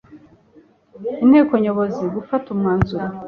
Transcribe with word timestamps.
inteko 1.23 1.53
nyobozi 1.63 2.03
gufata 2.15 2.47
umwanzuro 2.55 3.05